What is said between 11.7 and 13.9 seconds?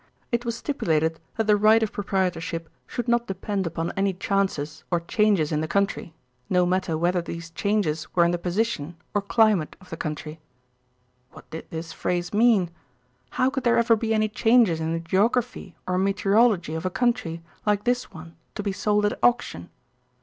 phrase mean? How could there